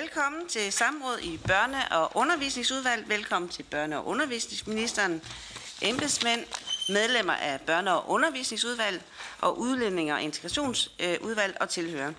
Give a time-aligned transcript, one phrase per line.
[0.00, 3.08] Velkommen til samråd i børne- og undervisningsudvalg.
[3.08, 5.22] Velkommen til børne- og undervisningsministeren,
[5.82, 6.40] embedsmænd,
[6.92, 9.02] medlemmer af børne- og undervisningsudvalg
[9.40, 12.12] og udlændinge- og integrationsudvalg øh, og tilhører.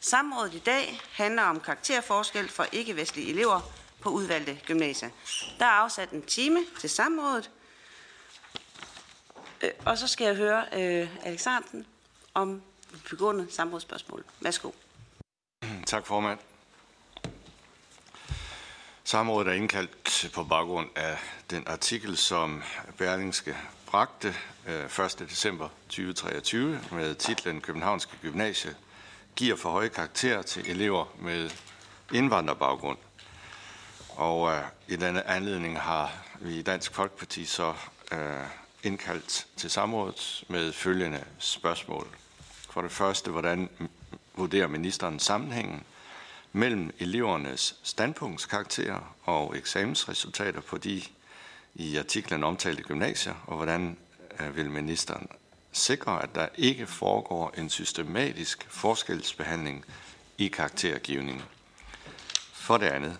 [0.00, 3.60] Samrådet i dag handler om karakterforskel for ikke-vestlige elever
[4.00, 5.10] på udvalgte gymnasier.
[5.58, 7.50] Der er afsat en time til samrådet.
[9.62, 11.86] Øh, og så skal jeg høre øh, Alexandersen
[12.34, 12.62] om
[13.10, 14.24] begrundet samrådsspørgsmål.
[14.40, 14.70] Værsgo.
[15.86, 16.38] Tak, formand.
[19.06, 21.18] Samrådet er indkaldt på baggrund af
[21.50, 22.62] den artikel, som
[22.98, 24.34] Berlingske bragte
[24.66, 25.26] øh, 1.
[25.30, 28.74] december 2023 med titlen Københavnske Gymnasie
[29.36, 31.50] giver for høje karakterer til elever med
[32.12, 32.98] indvandrerbaggrund.
[34.08, 37.74] Og øh, i denne anledning har vi i Dansk Folkeparti så
[38.12, 38.18] øh,
[38.82, 42.08] indkaldt til samrådet med følgende spørgsmål.
[42.70, 43.68] For det første, hvordan
[44.34, 45.84] vurderer ministeren sammenhængen
[46.56, 51.02] mellem elevernes standpunktskarakterer og eksamensresultater på de
[51.74, 53.96] i artiklen omtalte gymnasier, og hvordan
[54.40, 55.28] øh, vil ministeren
[55.72, 59.84] sikre, at der ikke foregår en systematisk forskelsbehandling
[60.38, 61.42] i karaktergivningen?
[62.52, 63.18] For det andet,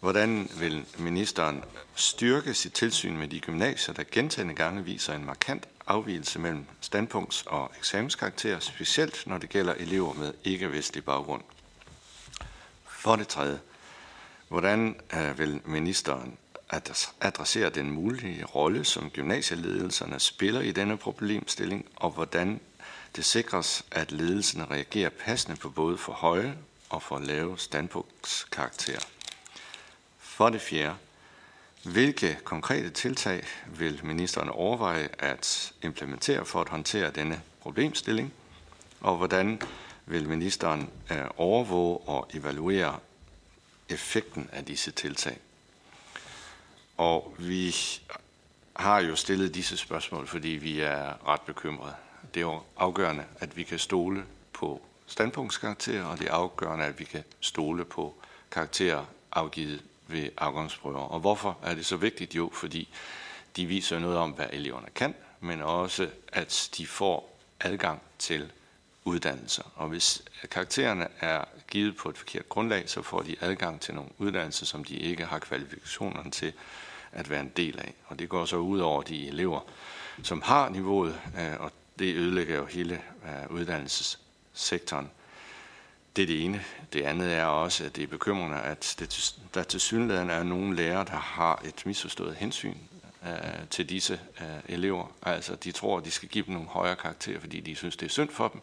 [0.00, 1.64] hvordan vil ministeren
[1.94, 7.46] styrke sit tilsyn med de gymnasier, der gentagende gange viser en markant afvielse mellem standpunkts-
[7.46, 11.42] og eksamenskarakterer, specielt når det gælder elever med ikke-vestlig baggrund?
[13.08, 13.60] For det tredje,
[14.48, 16.38] hvordan øh, vil ministeren
[17.20, 22.60] adressere den mulige rolle, som gymnasieledelserne spiller i denne problemstilling, og hvordan
[23.16, 26.58] det sikres, at ledelsen reagerer passende på både for høje
[26.88, 29.04] og for lave standpunktskarakterer.
[30.18, 30.94] For det fjerde,
[31.84, 38.32] hvilke konkrete tiltag vil ministeren overveje at implementere for at håndtere denne problemstilling,
[39.00, 39.60] og hvordan
[40.08, 42.98] vil ministeren øh, overvåge og evaluere
[43.88, 45.38] effekten af disse tiltag?
[46.96, 47.74] Og vi
[48.76, 51.94] har jo stillet disse spørgsmål, fordi vi er ret bekymrede.
[52.34, 56.98] Det er jo afgørende, at vi kan stole på standpunktskarakterer, og det er afgørende, at
[56.98, 58.14] vi kan stole på
[58.50, 61.00] karakterer afgivet ved afgangsprøver.
[61.00, 62.34] Og hvorfor er det så vigtigt?
[62.34, 62.88] Jo, fordi
[63.56, 68.52] de viser noget om, hvad eleverne kan, men også, at de får adgang til
[69.04, 69.62] uddannelser.
[69.74, 74.10] Og hvis karaktererne er givet på et forkert grundlag, så får de adgang til nogle
[74.18, 76.52] uddannelser, som de ikke har kvalifikationerne til
[77.12, 77.94] at være en del af.
[78.06, 79.60] Og det går så ud over de elever,
[80.22, 85.10] som har niveauet, øh, og det ødelægger jo hele øh, uddannelsessektoren.
[86.16, 86.64] Det er det ene.
[86.92, 90.76] Det andet er også, at det er bekymrende, at det, der til synligheden er nogle
[90.76, 92.74] lærere, der har et misforstået hensyn
[93.26, 95.06] øh, til disse øh, elever.
[95.22, 98.06] Altså, de tror, at de skal give dem nogle højere karakterer, fordi de synes, det
[98.06, 98.60] er synd for dem,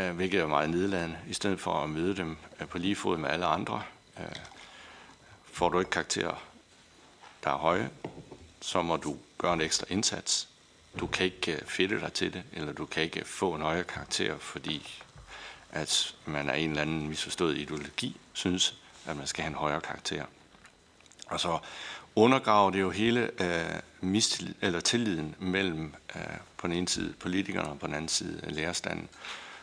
[0.00, 3.18] øh, hvilket er meget nedladende, i stedet for at møde dem øh, på lige fod
[3.18, 3.82] med alle andre.
[4.18, 4.36] Øh,
[5.52, 6.42] får du ikke karakterer,
[7.44, 7.90] der er høje,
[8.60, 10.48] så må du gøre en ekstra indsats.
[11.00, 13.84] Du kan ikke øh, fedte dig til det, eller du kan ikke få en højere
[13.84, 15.02] karakter, fordi
[15.72, 18.74] at man er en eller anden misforstået ideologi, synes,
[19.06, 20.24] at man skal have en højere karakter.
[21.26, 21.58] Og så
[22.20, 26.22] undergraver det jo hele øh, mistillid, eller tilliden mellem øh,
[26.56, 29.08] på den ene side politikerne og på den anden side øh, lærerstanden,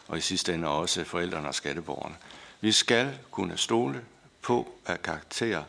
[0.07, 2.15] og i sidste ende også forældrene og skatteborgerne.
[2.61, 4.01] Vi skal kunne stole
[4.41, 5.63] på, at karakterer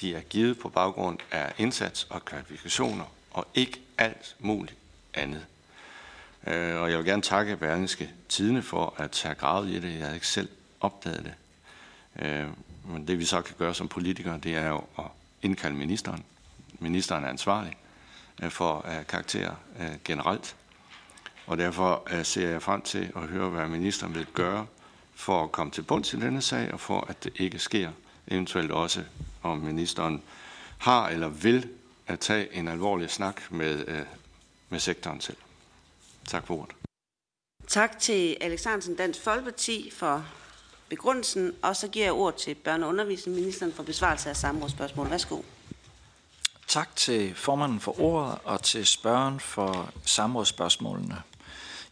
[0.00, 4.76] de er givet på baggrund af indsats og kvalifikationer, og ikke alt muligt
[5.14, 5.46] andet.
[6.46, 9.92] Øh, og jeg vil gerne takke Berlingske Tidene for at have gravet i det.
[9.92, 10.48] Jeg havde ikke selv
[10.80, 11.34] opdaget det.
[12.26, 12.46] Øh,
[12.84, 15.04] men det vi så kan gøre som politikere, det er jo at
[15.42, 16.24] indkalde ministeren.
[16.78, 17.76] Ministeren er ansvarlig
[18.42, 20.56] øh, for øh, karakterer øh, generelt.
[21.46, 24.66] Og derfor ser jeg frem til at høre, hvad ministeren vil gøre
[25.14, 27.90] for at komme til bunds i denne sag, og for at det ikke sker.
[28.28, 29.04] Eventuelt også,
[29.42, 30.22] om ministeren
[30.78, 31.68] har eller vil
[32.06, 34.04] at tage en alvorlig snak med,
[34.68, 35.36] med sektoren selv.
[36.26, 36.74] Tak for ordet.
[37.66, 40.26] Tak til Alexandersen Dansk Folkeparti for
[40.92, 45.10] begrundelsen, og så giver jeg ord til børne- og undervisningsministeren for besvarelse af samrådsspørgsmål.
[45.10, 45.42] Værsgo.
[46.66, 51.22] Tak til formanden for ordet og til spørgeren for samrådsspørgsmålene.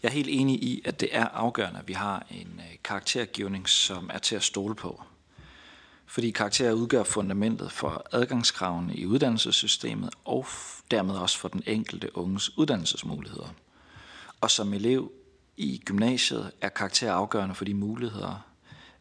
[0.02, 3.68] Jeg er helt enig i, at det er afgørende, at vi har en øh, karaktergivning,
[3.68, 5.02] som er til at stole på.
[6.06, 10.46] Fordi karakterer udgør fundamentet for adgangskravene i uddannelsessystemet og
[10.90, 13.48] dermed også for den enkelte unges uddannelsesmuligheder.
[14.40, 15.12] Og som elev
[15.56, 18.49] i gymnasiet er karakter afgørende for de muligheder,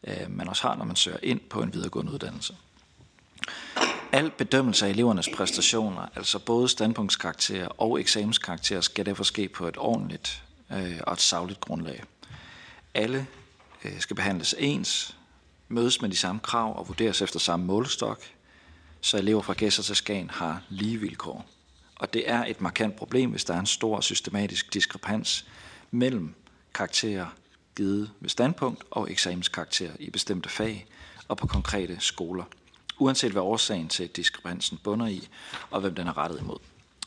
[0.04, 2.56] Øh, man også har, når man søger ind på en videregående uddannelse.
[4.12, 9.76] Al bedømmelse af elevernes præstationer, altså både standpunktskarakterer og eksamenskarakterer, skal derfor ske på et
[9.78, 10.42] ordentligt
[10.72, 12.04] øh, og et savligt grundlag.
[12.94, 13.26] Alle
[13.84, 15.16] øh, skal behandles ens,
[15.68, 18.22] mødes med de samme krav og vurderes efter samme målestok,
[19.00, 21.46] så elever fra Gæsser til Skagen har lige vilkår.
[21.96, 25.46] Og det er et markant problem, hvis der er en stor systematisk diskrepans
[25.90, 26.34] mellem
[26.74, 27.26] karakterer
[27.76, 30.86] givet ved standpunkt og eksamenskarakter i bestemte fag
[31.28, 32.44] og på konkrete skoler,
[32.98, 35.28] uanset hvad årsagen til diskrepansen bunder i
[35.70, 36.58] og hvem den er rettet imod.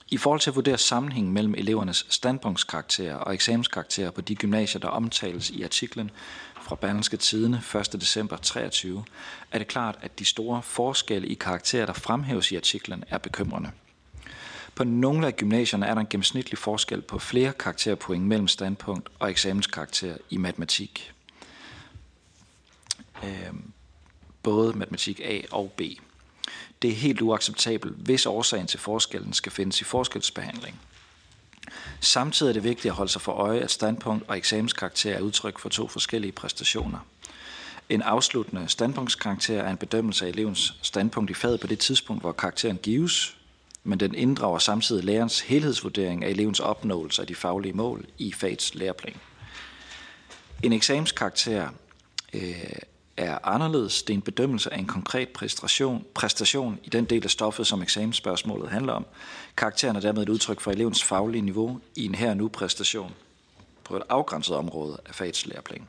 [0.09, 4.87] I forhold til at vurdere sammenhængen mellem elevernes standpunktskarakterer og eksamenskarakterer på de gymnasier, der
[4.87, 6.11] omtales i artiklen
[6.61, 7.93] fra Berlingske Tidene 1.
[8.01, 9.03] december 23,
[9.51, 13.71] er det klart, at de store forskelle i karakterer, der fremhæves i artiklen, er bekymrende.
[14.75, 19.29] På nogle af gymnasierne er der en gennemsnitlig forskel på flere karakterpoint mellem standpunkt og
[19.29, 21.13] eksamenskarakter i matematik.
[23.23, 23.71] Øhm,
[24.43, 25.81] både matematik A og B.
[26.81, 30.79] Det er helt uacceptabelt, hvis årsagen til forskellen skal findes i forskelsbehandling.
[31.99, 35.59] Samtidig er det vigtigt at holde sig for øje, at standpunkt og eksamenskarakter er udtryk
[35.59, 36.99] for to forskellige præstationer.
[37.89, 42.31] En afsluttende standpunktskarakter er en bedømmelse af elevens standpunkt i faget på det tidspunkt, hvor
[42.31, 43.37] karakteren gives,
[43.83, 48.75] men den inddrager samtidig lærerens helhedsvurdering af elevens opnåelse af de faglige mål i fagets
[48.75, 49.15] læreplan.
[50.63, 51.69] En eksamenskarakter
[52.33, 52.75] øh,
[53.17, 54.03] er anderledes.
[54.03, 57.81] Det er en bedømmelse af en konkret præstation, præstation i den del af stoffet, som
[57.81, 59.05] eksamensspørgsmålet handler om.
[59.57, 63.13] Karakteren er dermed et udtryk for elevens faglige niveau i en her nu præstation
[63.83, 65.87] på et afgrænset område af fagets læreplan.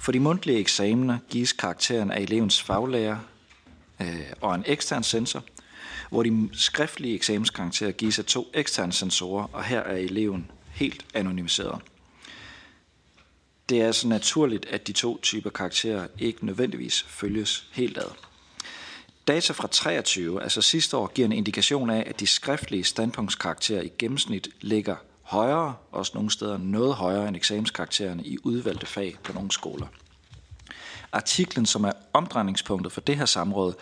[0.00, 3.18] For de mundtlige eksamener gives karakteren af elevens faglærer
[4.00, 5.42] øh, og en ekstern sensor,
[6.10, 11.80] hvor de skriftlige eksamenskarakterer gives af to eksterne sensorer, og her er eleven helt anonymiseret.
[13.68, 18.10] Det er altså naturligt, at de to typer karakterer ikke nødvendigvis følges helt ad.
[19.28, 23.92] Data fra 23, altså sidste år, giver en indikation af, at de skriftlige standpunktskarakterer i
[23.98, 29.50] gennemsnit ligger højere, også nogle steder noget højere end eksamenskaraktererne i udvalgte fag på nogle
[29.50, 29.86] skoler.
[31.12, 33.74] Artiklen, som er omdrejningspunktet for det her samråd,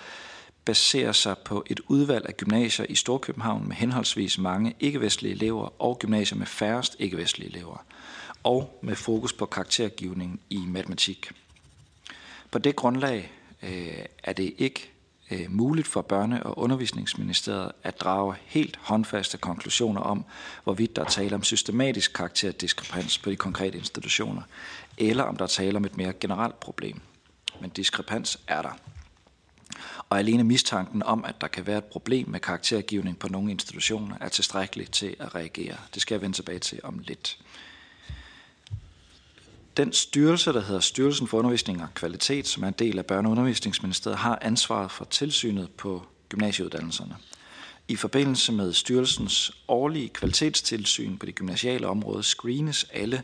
[0.64, 5.98] baserer sig på et udvalg af gymnasier i Storkøbenhavn med henholdsvis mange ikke-vestlige elever og
[5.98, 7.84] gymnasier med færrest ikke-vestlige elever
[8.44, 11.30] og med fokus på karaktergivning i matematik.
[12.50, 13.32] På det grundlag
[13.62, 14.90] øh, er det ikke
[15.30, 20.24] øh, muligt for Børne- og Undervisningsministeriet at drage helt håndfaste konklusioner om,
[20.64, 24.42] hvorvidt der er tale om systematisk karakterdiskrepans på de konkrete institutioner,
[24.98, 27.00] eller om der er tale om et mere generelt problem.
[27.60, 28.78] Men diskrepans er der.
[30.12, 34.16] Og alene mistanken om, at der kan være et problem med karaktergivning på nogle institutioner,
[34.20, 35.76] er tilstrækkeligt til at reagere.
[35.94, 37.38] Det skal jeg vende tilbage til om lidt.
[39.76, 43.26] Den styrelse, der hedder Styrelsen for Undervisning og Kvalitet, som er en del af Børne-
[43.26, 47.16] og Undervisningsministeriet, har ansvaret for tilsynet på gymnasieuddannelserne.
[47.88, 53.22] I forbindelse med styrelsens årlige kvalitetstilsyn på det gymnasiale område screenes alle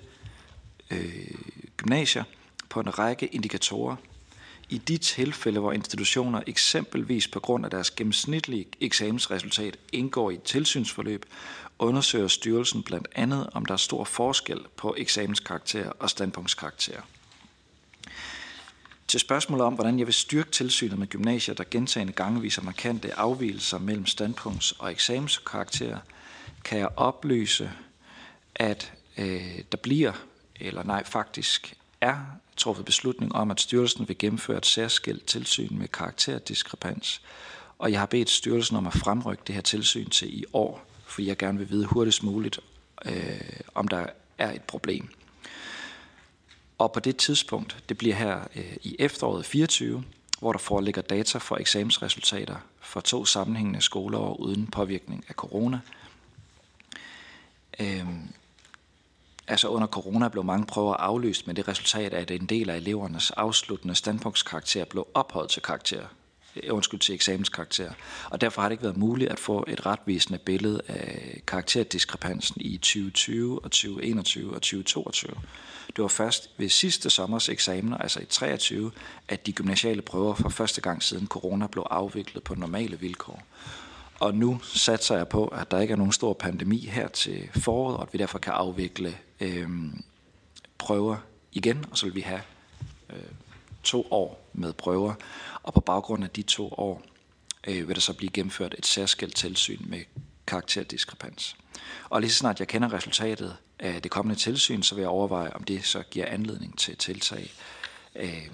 [0.91, 1.35] øh,
[1.77, 2.25] gymnasier
[2.69, 3.97] på en række indikatorer.
[4.71, 10.43] I de tilfælde, hvor institutioner eksempelvis på grund af deres gennemsnitlige eksamensresultat indgår i et
[10.43, 11.25] tilsynsforløb,
[11.79, 17.01] undersøger styrelsen blandt andet, om der er stor forskel på eksamenskarakterer og standpunktskarakterer.
[19.09, 23.15] Til spørgsmålet om, hvordan jeg vil styrke tilsynet med gymnasier, der gentagende gange viser markante
[23.15, 25.99] afvielser mellem standpunkts- og eksamenskarakterer,
[26.65, 27.71] kan jeg oplyse,
[28.55, 30.13] at øh, der bliver,
[30.61, 32.17] eller nej faktisk er
[32.57, 37.23] truffet beslutning om, at styrelsen vil gennemføre et særskilt tilsyn med karakterdiskrepans,
[37.79, 41.29] og jeg har bedt styrelsen om at fremrykke det her tilsyn til i år fordi
[41.29, 42.61] jeg gerne vil vide hurtigst muligt,
[43.05, 44.07] øh, om der
[44.39, 45.09] er et problem.
[46.79, 50.05] Og på det tidspunkt, det bliver her øh, i efteråret 24,
[50.39, 55.81] hvor der foreligger data for eksamensresultater for to sammenhængende skoleår uden påvirkning af corona.
[57.81, 58.29] Øhm,
[59.49, 63.31] altså under corona blev mange prøver aflyst med det resultat, at en del af elevernes
[63.31, 66.03] afsluttende standpunktskarakter blev ophøjet til karakter
[66.57, 67.91] eh, undskyld, til eksamenskarakter.
[68.31, 72.77] Og derfor har det ikke været muligt at få et retvisende billede af karakterdiskrepansen i
[72.77, 75.35] 2020 og 2021 og 2022.
[75.97, 78.91] Det var først ved sidste sommers eksamener, altså i 23,
[79.29, 83.43] at de gymnasiale prøver for første gang siden corona blev afviklet på normale vilkår.
[84.21, 87.97] Og nu satser jeg på, at der ikke er nogen stor pandemi her til foråret,
[87.97, 89.69] og at vi derfor kan afvikle øh,
[90.79, 91.17] prøver
[91.53, 92.41] igen, og så vil vi have
[93.11, 93.23] øh,
[93.83, 95.15] to år med prøver.
[95.63, 97.03] Og på baggrund af de to år
[97.67, 100.01] øh, vil der så blive gennemført et særskilt tilsyn med
[100.47, 101.57] karakterdiskrepans.
[102.11, 105.53] Og lige så snart jeg kender resultatet af det kommende tilsyn, så vil jeg overveje,
[105.53, 107.53] om det så giver anledning til tiltag.
[108.17, 108.49] Øh,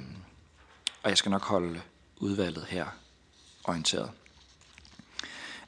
[1.03, 1.81] og jeg skal nok holde
[2.17, 2.87] udvalget her
[3.65, 4.11] orienteret.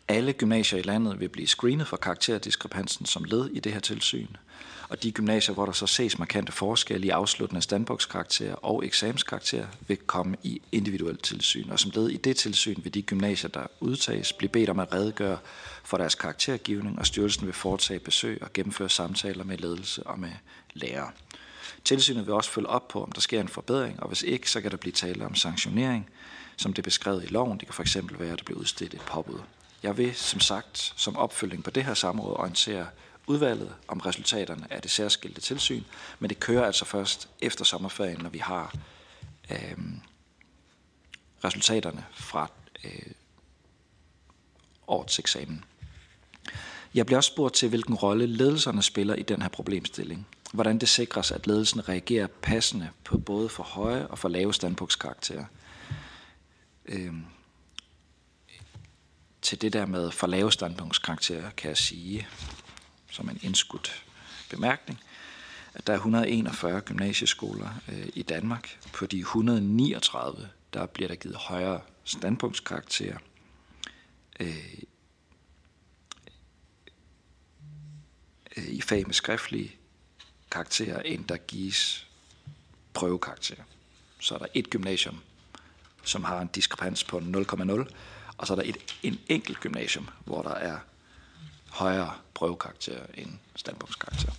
[0.08, 4.28] Alle gymnasier i landet vil blive screenet for karakterdiskrepansen som led i det her tilsyn.
[4.88, 9.96] Og de gymnasier, hvor der så ses markante forskelle i afsluttende standbogskarakter og eksamenskarakter, vil
[9.96, 11.70] komme i individuelt tilsyn.
[11.70, 14.94] Og som led i det tilsyn vil de gymnasier, der udtages, blive bedt om at
[14.94, 15.38] redegøre
[15.84, 20.32] for deres karaktergivning, og styrelsen vil foretage besøg og gennemføre samtaler med ledelse og med
[20.74, 21.10] lærere.
[21.84, 24.60] Tilsynet vil også følge op på, om der sker en forbedring, og hvis ikke, så
[24.60, 26.10] kan der blive tale om sanktionering,
[26.56, 27.58] som det er beskrevet i loven.
[27.58, 29.40] Det kan fx være, at der bliver udstedt et påbud.
[29.82, 32.86] Jeg vil, som sagt, som opfølging på det her samråd orientere
[33.26, 35.82] udvalget om resultaterne af det særskilte tilsyn,
[36.18, 38.74] men det kører altså først efter sommerferien, når vi har
[39.50, 39.76] øh,
[41.44, 42.50] resultaterne fra
[42.84, 43.12] øh,
[44.86, 45.64] årets eksamen.
[46.94, 50.26] Jeg bliver også spurgt til, hvilken rolle ledelserne spiller i den her problemstilling.
[50.52, 55.44] Hvordan det sikres, at ledelsen reagerer passende på både for høje og for lave standpunktskarakterer.
[56.86, 57.12] Øh,
[59.46, 62.28] til det der med for lave standpunktskarakterer, kan jeg sige,
[63.10, 64.04] som en indskudt
[64.50, 65.00] bemærkning,
[65.74, 68.78] at der er 141 gymnasieskoler øh, i Danmark.
[68.92, 73.18] På de 139, der bliver der givet højere standpunktskarakterer.
[74.40, 74.78] Øh,
[78.56, 79.76] øh, i fag med skriftlige
[80.50, 82.06] karakterer, end der gives
[82.94, 83.62] prøvekarakterer.
[84.20, 85.18] Så er der et gymnasium,
[86.04, 87.92] som har en diskrepans på 0,0,
[88.38, 90.78] og så er der et, en enkelt gymnasium, hvor der er
[91.70, 94.32] højere prøvekarakter end standpunktskarakter.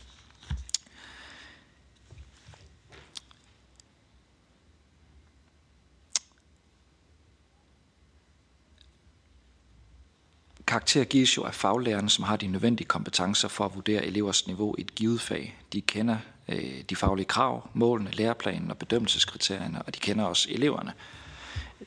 [10.67, 14.75] Karakter gives jo af faglærerne, som har de nødvendige kompetencer for at vurdere elevers niveau
[14.77, 15.57] i et givet fag.
[15.73, 20.93] De kender øh, de faglige krav, målene, læreplanen og bedømmelseskriterierne, og de kender også eleverne.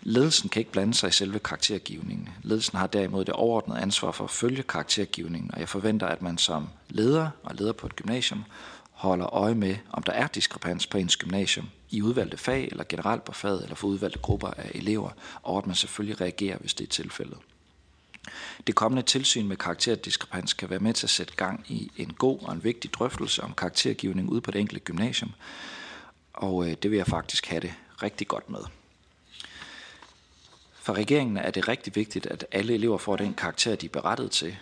[0.03, 2.29] Ledelsen kan ikke blande sig i selve karaktergivningen.
[2.43, 6.39] Ledelsen har derimod det overordnede ansvar for at følge karaktergivningen, og jeg forventer, at man
[6.39, 8.45] som leder og leder på et gymnasium
[8.93, 13.25] holder øje med, om der er diskrepans på ens gymnasium i udvalgte fag eller generelt
[13.25, 15.11] på faget eller for udvalgte grupper af elever,
[15.43, 17.39] og at man selvfølgelig reagerer, hvis det er tilfældet.
[18.67, 22.39] Det kommende tilsyn med karakterdiskrepans kan være med til at sætte gang i en god
[22.43, 25.33] og en vigtig drøftelse om karaktergivning ude på det enkelte gymnasium,
[26.33, 28.61] og øh, det vil jeg faktisk have det rigtig godt med.
[30.91, 34.31] For regeringen er det rigtig vigtigt, at alle elever får den karakter, de er berettet
[34.31, 34.57] til.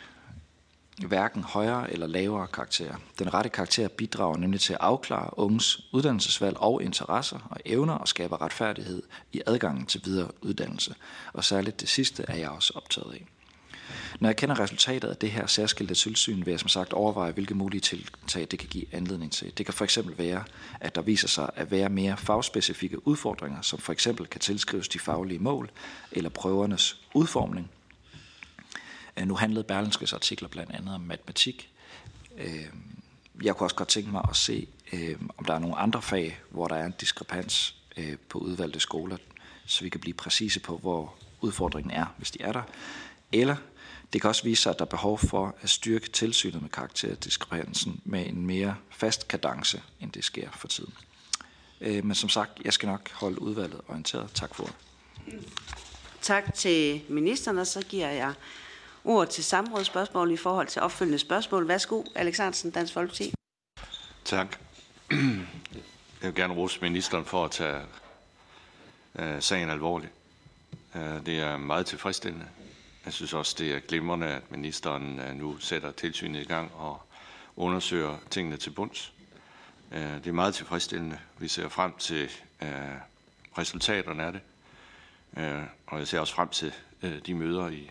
[1.07, 2.95] Hverken højere eller lavere karakterer.
[3.19, 8.09] Den rette karakter bidrager nemlig til at afklare unges uddannelsesvalg og interesser og evner og
[8.09, 10.95] skaber retfærdighed i adgangen til videre uddannelse.
[11.33, 13.27] Og særligt det sidste er jeg også optaget af.
[14.21, 17.55] Når jeg kender resultatet af det her særskilte tilsyn, vil jeg som sagt overveje, hvilke
[17.55, 19.59] mulige tiltag det kan give anledning til.
[19.59, 20.45] Det kan for eksempel være,
[20.81, 24.99] at der viser sig at være mere fagspecifikke udfordringer, som for eksempel kan tilskrives de
[24.99, 25.71] faglige mål
[26.13, 27.71] eller prøvernes udformning.
[29.17, 31.71] Øh, nu handlede Berlingskes artikler blandt andet om matematik.
[32.39, 32.67] Øh,
[33.43, 36.41] jeg kunne også godt tænke mig at se, øh, om der er nogle andre fag,
[36.51, 37.75] hvor der er en diskrepans
[38.29, 39.17] på udvalgte skoler,
[39.67, 42.63] så vi kan blive præcise på, hvor udfordringen er, hvis de er der.
[43.33, 43.57] Eller
[44.13, 48.01] det kan også vise sig, at der er behov for at styrke tilsynet med karakterdiskrepansen
[48.05, 50.95] med en mere fast kadence, end det sker for tiden.
[51.81, 54.31] Øh, men som sagt, jeg skal nok holde udvalget orienteret.
[54.35, 54.75] Tak for det.
[56.21, 58.35] Tak til ministeren, og så giver jeg
[59.05, 61.69] ord til samrådsspørgsmål i forhold til opfølgende spørgsmål.
[61.69, 63.35] Værsgo, Alexandersen, Dansk Folkeparti.
[64.25, 64.57] Tak.
[66.23, 67.81] Jeg vil gerne rose ministeren for at tage
[69.15, 70.13] uh, sagen alvorligt.
[70.95, 72.47] Uh, det er meget tilfredsstillende,
[73.09, 77.03] jeg synes også, det er glimrende, at ministeren øh, nu sætter tilsynet i gang og
[77.57, 79.13] undersøger tingene til bunds.
[79.93, 81.19] Øh, det er meget tilfredsstillende.
[81.39, 82.31] Vi ser frem til
[82.63, 82.69] øh,
[83.59, 84.41] resultaterne af det.
[85.87, 86.73] Og jeg ser også frem til
[87.27, 87.91] de møder i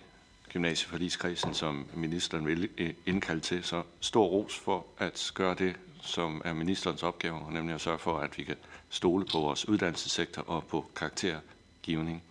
[0.53, 2.69] gymnasieforligskredsen, som ministeren vil
[3.05, 3.63] indkalde til.
[3.63, 8.19] Så stor ros for at gøre det, som er ministerens opgave, nemlig at sørge for,
[8.19, 8.55] at vi kan
[8.89, 12.23] stole på vores uddannelsessektor og på karaktergivning.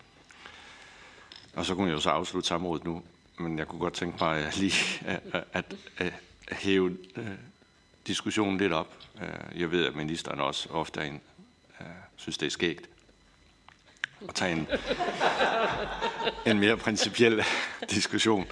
[1.56, 3.02] Og så kunne jeg jo så afslutte samrådet nu,
[3.38, 6.12] men jeg kunne godt tænke mig lige at, at, at
[6.52, 7.26] hæve øh,
[8.06, 8.94] diskussionen lidt op.
[9.22, 11.20] Øh, jeg ved, at ministeren også ofte er en,
[11.80, 11.86] øh,
[12.16, 12.88] synes, det er skægt
[14.28, 14.68] at tage en,
[16.46, 17.44] en mere principiel
[17.90, 18.46] diskussion.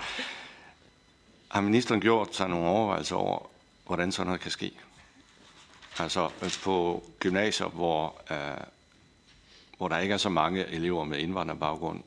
[1.49, 3.51] Har ministeren gjort sig nogle overvejelser over,
[3.87, 4.73] hvordan sådan noget kan ske?
[5.99, 6.31] Altså
[6.65, 8.65] på gymnasier, hvor, øh,
[9.77, 12.03] hvor der ikke er så mange elever med indvandrerbaggrund,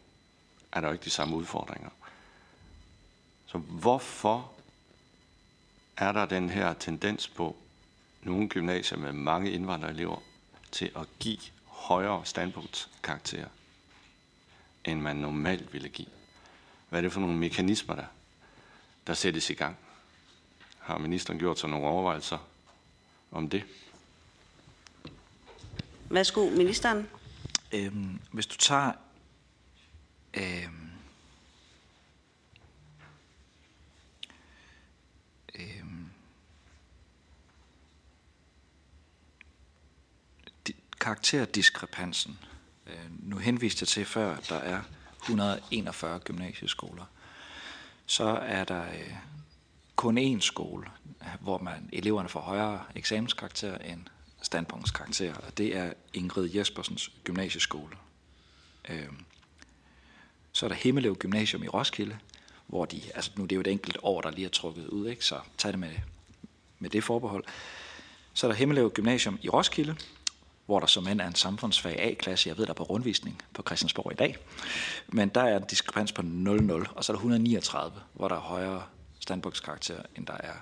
[0.72, 1.90] er der jo ikke de samme udfordringer.
[3.46, 4.52] Så hvorfor
[5.98, 7.56] er der den her tendens på
[8.22, 10.20] nogle gymnasier med mange indvandrerelever
[10.72, 13.48] til at give højere standpunktskarakterer,
[14.86, 16.08] end man normalt ville give?
[16.90, 18.06] Hvad er det for nogle mekanismer, der,
[19.08, 19.78] der sættes i gang.
[20.80, 22.38] Har ministeren gjort sig nogle overvejelser
[23.32, 23.64] om det?
[26.10, 27.10] Værsgo, ministeren.
[27.74, 28.92] Øhm, hvis du tager
[30.38, 30.90] øhm,
[35.56, 36.10] øhm,
[41.00, 42.40] karakterdiskrepansen.
[42.88, 44.82] Øh, nu henviste jeg til før, at der er
[45.22, 47.06] 141 gymnasieskoler.
[48.06, 49.14] Så er der øh,
[49.96, 50.88] kun én skole,
[51.40, 54.06] hvor man eleverne får højere eksamenskarakter end
[54.42, 57.96] standpunktskarakter, og det er Ingrid Jespersens gymnasieskole.
[58.90, 59.10] Øh,
[60.58, 62.18] så er der Himmeløv Gymnasium i Roskilde,
[62.68, 65.08] hvor de, altså nu det er jo et enkelt år, der lige er trukket ud,
[65.08, 65.26] ikke?
[65.26, 65.92] så tag det med,
[66.80, 67.44] med det forbehold.
[68.34, 69.96] Så er der Himmeløv Gymnasium i Roskilde,
[70.66, 72.50] hvor der som end er en samfundsfag A-klasse.
[72.50, 74.38] Jeg ved, der er på rundvisning på Christiansborg i dag.
[75.08, 78.40] Men der er en diskrepans på 0,0, og så er der 139, hvor der er
[78.40, 78.84] højere
[79.20, 80.54] standpunktskarakter, end der er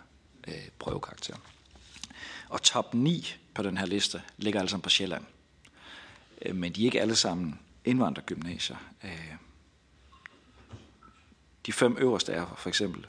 [0.48, 1.36] øh, prøvekarakter.
[2.50, 5.24] Og top 9 på den her liste ligger alle sammen på Sjælland.
[6.42, 8.78] Øh, men de er ikke alle sammen indvandrergymnasier.
[9.04, 9.36] Øh,
[11.66, 13.08] de fem øverste er for eksempel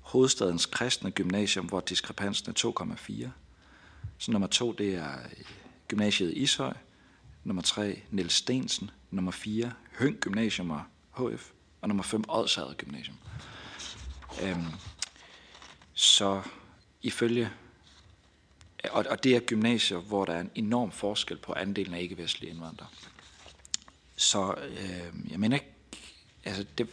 [0.00, 2.72] Hovedstadens Kristne Gymnasium, hvor diskrepansen er
[3.24, 3.28] 2,4.
[4.18, 5.44] Så nummer to, det er øh,
[5.88, 6.74] Gymnasiet Ishøj,
[7.44, 10.82] nummer 3 Niels Stensen, nummer 4 Høng Gymnasium og
[11.16, 13.16] HF, og nummer 5 Odshavet Gymnasium.
[14.42, 14.66] Øhm,
[15.94, 16.42] så
[17.02, 17.50] ifølge,
[18.90, 22.50] og, og det er gymnasier, hvor der er en enorm forskel på andelen af ikke-vestlige
[22.50, 22.88] indvandrere.
[24.16, 25.74] Så øh, jeg mener ikke,
[26.44, 26.88] altså det,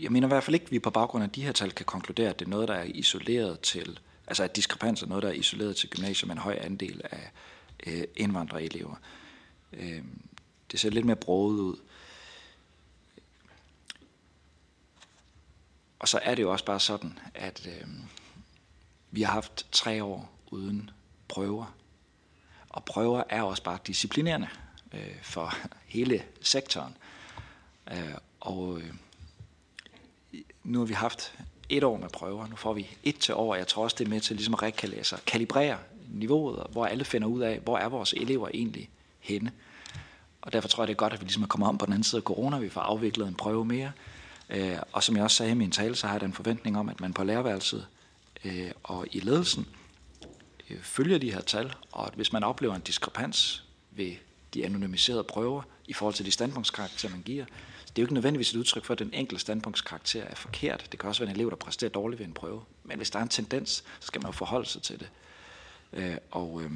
[0.00, 1.86] jeg mener i hvert fald ikke, at vi på baggrund af de her tal kan
[1.86, 5.28] konkludere, at det er noget, der er isoleret til, altså at diskrepans er noget, der
[5.28, 7.30] er isoleret til gymnasier med en høj andel af,
[7.86, 8.96] øh, indvandrerelever.
[9.72, 10.02] Øh,
[10.72, 11.76] det ser lidt mere broget ud.
[15.98, 17.88] Og så er det jo også bare sådan, at øh,
[19.10, 20.90] vi har haft tre år uden
[21.28, 21.74] prøver.
[22.68, 24.48] Og prøver er også bare disciplinerende
[24.94, 25.54] øh, for
[25.86, 26.96] hele sektoren.
[27.92, 28.94] Øh, og øh,
[30.64, 31.34] nu har vi haft
[31.68, 32.46] et år med prøver.
[32.46, 33.54] Nu får vi et til år.
[33.54, 37.28] Jeg tror også, det er med til ligesom at rekalere kalibrere niveauet, hvor alle finder
[37.28, 39.52] ud af, hvor er vores elever egentlig henne.
[40.42, 41.92] Og derfor tror jeg, det er godt, at vi ligesom er kommet om på den
[41.92, 42.58] anden side af corona.
[42.58, 43.92] Vi får afviklet en prøve mere.
[44.50, 46.88] Øh, og som jeg også sagde i min tale, så har jeg den forventning om,
[46.88, 47.86] at man på lærerværelset
[48.44, 49.66] øh, og i ledelsen
[50.70, 54.12] øh, følger de her tal, og at hvis man oplever en diskrepans ved
[54.54, 57.44] de anonymiserede prøver i forhold til de standpunktskarakterer, man giver,
[57.96, 60.88] det er jo ikke nødvendigvis et udtryk for, at den enkelte standpunktskarakter er forkert.
[60.92, 62.62] Det kan også være en elev, der præsterer dårligt ved en prøve.
[62.84, 65.10] Men hvis der er en tendens, så skal man jo forholde sig til det.
[65.92, 66.70] Øh, og øh,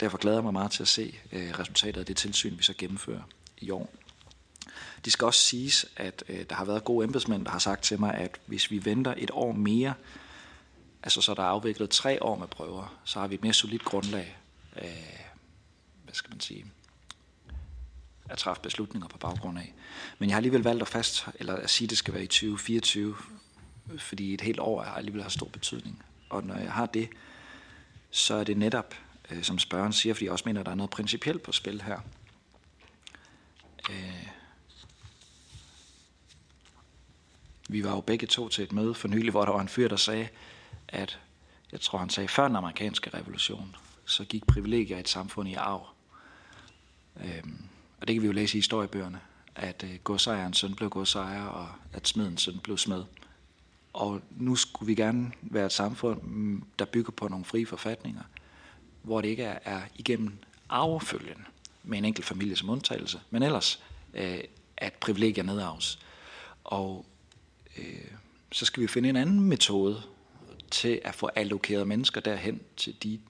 [0.00, 2.74] derfor glæder jeg mig meget til at se øh, resultatet af det tilsyn, vi så
[2.78, 3.22] gennemfører
[3.58, 3.90] i år.
[5.04, 8.00] Det skal også siges, at øh, der har været gode embedsmænd, der har sagt til
[8.00, 9.94] mig, at hvis vi venter et år mere,
[11.02, 13.84] altså så der er afviklet tre år med prøver, så har vi et mere solidt
[13.84, 14.36] grundlag,
[14.82, 15.18] øh,
[16.04, 16.64] hvad skal man sige,
[18.28, 19.74] at træffe beslutninger på baggrund af.
[20.18, 22.26] Men jeg har alligevel valgt at fast, eller at sige, at det skal være i
[22.26, 23.14] 2024,
[23.98, 26.02] fordi et helt år har alligevel har stor betydning.
[26.30, 27.08] Og når jeg har det,
[28.10, 28.94] så er det netop,
[29.30, 31.82] øh, som spørgeren siger, fordi jeg også mener, at der er noget principielt på spil
[31.82, 32.00] her.
[33.90, 34.28] Øh,
[37.68, 39.88] vi var jo begge to til et møde for nylig, hvor der var en fyr,
[39.88, 40.28] der sagde,
[40.88, 41.18] at
[41.72, 45.54] jeg tror, han sagde, før den amerikanske revolution, så gik privilegier i et samfund i
[45.54, 45.86] arv.
[47.20, 47.42] Øh,
[48.00, 49.20] og det kan vi jo læse i historiebøgerne,
[49.54, 53.04] at øh, godsejerens søn blev godsejer, og at smedens søn blev smed.
[53.92, 58.22] Og nu skulle vi gerne være et samfund, mm, der bygger på nogle frie forfatninger,
[59.02, 61.46] hvor det ikke er, er igennem arvefølgen
[61.82, 63.82] med en enkelt familie som undtagelse, men ellers
[64.14, 64.40] øh,
[64.76, 65.98] at privilegier nedarves.
[66.64, 67.06] Og
[67.78, 68.10] øh,
[68.52, 70.02] så skal vi finde en anden metode
[70.70, 73.20] til at få allokeret mennesker derhen til de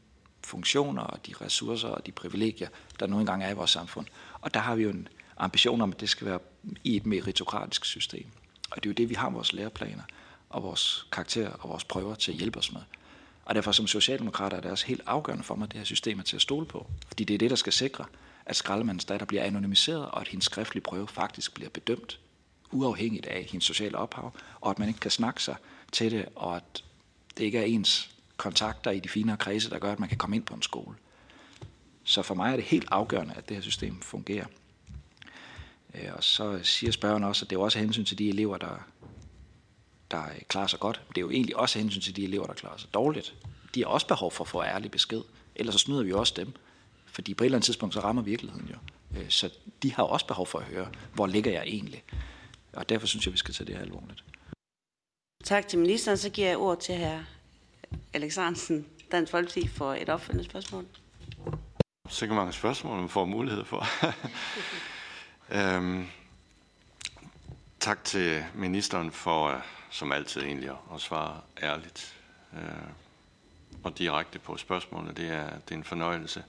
[0.45, 2.69] funktioner og de ressourcer og de privilegier,
[3.01, 4.07] der nu engang er i vores samfund.
[4.41, 6.39] Og der har vi jo en ambition om, at det skal være
[6.85, 8.27] i et meritokratisk system.
[8.71, 10.03] Og det er jo det, vi har vores læreplaner
[10.51, 12.81] og vores karakterer og vores prøver til at hjælpe os med.
[13.45, 16.19] Og derfor som socialdemokrater er det også helt afgørende for mig, at det her system
[16.19, 16.87] er til at stole på.
[17.09, 18.05] Fordi det er det, der skal sikre,
[18.47, 22.21] at skraldemandens datter bliver anonymiseret, og at hendes skriftlige prøve faktisk bliver bedømt,
[22.73, 25.57] uafhængigt af hendes sociale ophav, og at man ikke kan snakke sig
[25.93, 26.85] til det, og at
[27.37, 30.37] det ikke er ens kontakter i de finere kredse, der gør, at man kan komme
[30.37, 30.97] ind på en skole.
[32.09, 34.47] Så for mig er det helt afgørende, at det her system fungerer.
[35.95, 38.87] Øh, og så siger spørgeren også, at det er også hensyn til de elever, der
[40.11, 41.03] der klarer sig godt.
[41.09, 43.35] Det er jo egentlig også hensyn til de elever, der klarer sig dårligt.
[43.75, 45.23] De har også behov for at få ærlig besked.
[45.57, 46.53] Ellers så snyder vi også dem.
[47.07, 48.77] Fordi på et eller andet tidspunkt, så rammer virkeligheden jo.
[49.21, 49.51] Øh, så
[49.83, 52.05] de har også behov for at høre, hvor ligger jeg egentlig?
[52.73, 54.25] Og derfor synes jeg, vi skal tage det her alvorligt.
[55.45, 56.19] Tak til ministeren.
[56.19, 57.19] Så giver jeg ord til hr.
[58.13, 60.87] Alex Hansen, Dansk Folkeparti, for et opfølgende spørgsmål.
[62.11, 63.87] Sikkert mange spørgsmål, man får mulighed for.
[65.59, 66.07] øhm,
[67.81, 72.17] tak til ministeren for, som altid egentlig, at svare ærligt
[72.53, 72.61] øh,
[73.83, 75.13] og direkte på spørgsmålene.
[75.15, 76.45] Det er, det er en fornøjelse.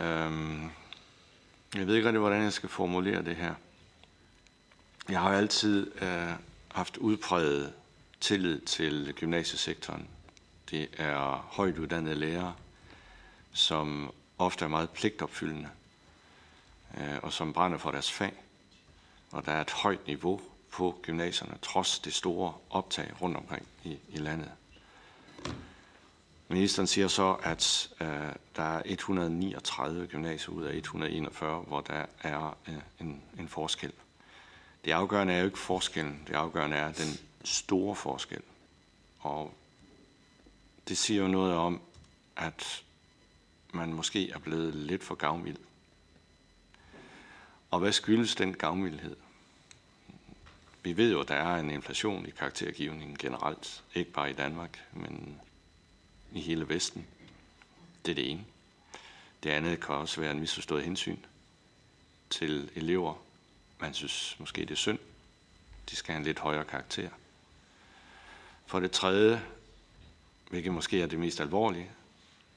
[0.00, 0.70] Øhm,
[1.74, 3.54] jeg ved ikke rigtig, hvordan jeg skal formulere det her.
[5.08, 6.32] Jeg har altid øh,
[6.72, 7.72] haft udpræget
[8.20, 10.08] tillid til gymnasiesektoren.
[10.70, 12.54] Det er højt uddannede lærere,
[13.52, 15.68] som ofte er meget pligtopfyldende,
[16.98, 18.32] øh, og som brænder for deres fag.
[19.30, 23.98] Og der er et højt niveau på gymnasierne, trods det store optag rundt omkring i,
[24.08, 24.50] i landet.
[26.48, 28.08] Ministeren siger så, at øh,
[28.56, 33.92] der er 139 gymnasier ud af 141, hvor der er øh, en, en forskel.
[34.84, 38.42] Det afgørende er jo ikke forskellen, det afgørende er den store forskel.
[39.20, 39.54] Og
[40.88, 41.80] det siger jo noget om,
[42.36, 42.82] at
[43.82, 45.56] man måske er blevet lidt for gavmild.
[47.70, 49.16] Og hvad skyldes den gavmildhed?
[50.82, 54.84] Vi ved jo, at der er en inflation i karaktergivningen generelt, ikke bare i Danmark,
[54.92, 55.40] men
[56.32, 57.06] i hele Vesten.
[58.04, 58.44] Det er det ene.
[59.42, 61.18] Det andet kan også være en misforstået hensyn
[62.30, 63.14] til elever.
[63.78, 64.98] Man synes måske, det er synd.
[65.90, 67.10] De skal have en lidt højere karakter.
[68.66, 69.42] For det tredje,
[70.50, 71.90] hvilket måske er det mest alvorlige,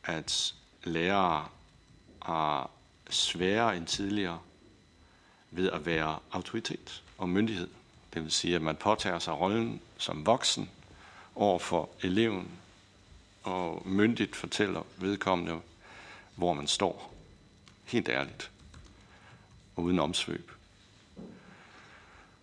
[0.04, 1.48] at lærere
[2.28, 2.70] er
[3.10, 4.40] sværere end tidligere
[5.52, 7.70] ved at være autoritet og myndighed.
[8.14, 10.70] Det vil sige, at man påtager sig rollen som voksen
[11.36, 12.52] over for eleven
[13.44, 15.60] og myndigt fortæller vedkommende,
[16.36, 17.14] hvor man står.
[17.86, 18.52] Helt ærligt.
[19.76, 20.52] Og uden omsvøb.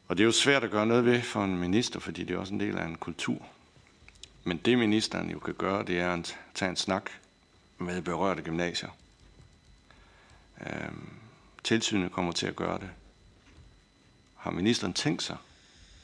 [0.08, 2.38] Og det er jo svært at gøre noget ved for en minister, fordi det er
[2.38, 3.46] også en del af en kultur.
[4.44, 7.10] Men det ministeren jo kan gøre, det er at tage en snak
[7.82, 8.90] med berørte gymnasier.
[10.60, 11.08] Øhm,
[11.64, 12.90] tilsynet kommer til at gøre det.
[14.36, 15.36] Har ministeren tænkt sig,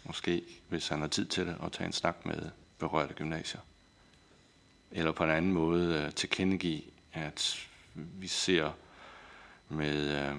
[0.05, 3.61] måske hvis han har tid til det, at tage en snak med berørte gymnasier?
[4.91, 8.73] Eller på en anden måde øh, tilkendegive, at vi ser
[9.69, 10.37] med øh,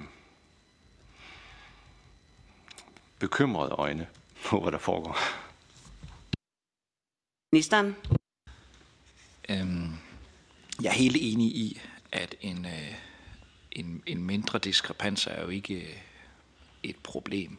[3.19, 4.07] bekymrede øjne
[4.45, 5.17] på, hvad der foregår.
[7.51, 7.95] Ministeren.
[9.49, 10.08] Øhm,
[10.81, 12.93] jeg er helt enig i, at en, øh,
[13.71, 15.97] en, en mindre diskrepans er jo ikke øh,
[16.83, 17.57] et problem.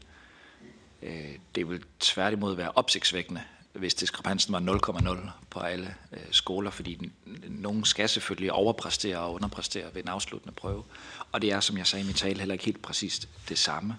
[1.03, 7.11] Øh, det vil tværtimod være opsigtsvækkende, hvis diskrepansen var 0,0 på alle øh, skoler, fordi
[7.49, 10.85] nogen skal selvfølgelig overpræstere og underpræstere ved en afsluttende prøve.
[11.33, 13.97] Og det er, som jeg sagde i min tale, heller ikke helt præcist det samme,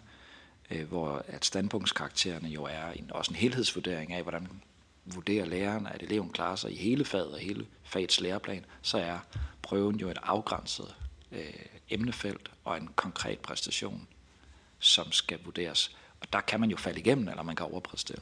[0.72, 4.48] øh, hvor at standpunktskaraktererne jo er en, også en helhedsvurdering af, hvordan
[5.06, 9.20] vurderer læreren, at eleven klarer sig i hele faget og hele fagets læreplan, så er
[9.62, 10.96] prøven jo et afgrænset
[11.32, 11.54] øh,
[11.90, 14.08] emnefelt og en konkret præstation,
[14.80, 15.96] som skal vurderes.
[16.22, 18.20] Og der kan man jo falde igennem, eller man kan overpræstere.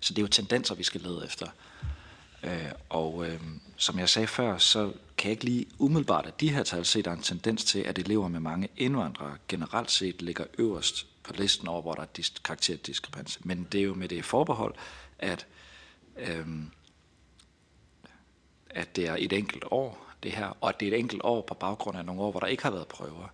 [0.00, 1.46] Så det er jo tendenser, vi skal lede efter.
[2.42, 3.40] Øh, og øh,
[3.76, 7.02] som jeg sagde før, så kan jeg ikke lige umiddelbart at de her tal se,
[7.02, 11.32] der er en tendens til, at elever med mange indvandrere generelt set ligger øverst på
[11.32, 13.44] listen over, hvor der er karakterdiskrepans.
[13.44, 14.74] Men det er jo med det forbehold,
[15.18, 15.46] at,
[16.16, 16.70] øhm,
[18.70, 21.42] at det er et enkelt år, det her, og at det er et enkelt år
[21.42, 23.28] på baggrund af nogle år, hvor der ikke har været prøver.